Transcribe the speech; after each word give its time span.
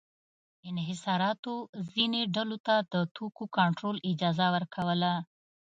انحصاراتو 0.69 1.53
ځینو 1.91 2.19
ډلو 2.35 2.57
ته 2.67 2.75
د 2.93 2.95
توکو 3.15 3.43
کنټرول 3.57 3.95
اجازه 4.11 4.45
ورکوله. 4.55 5.13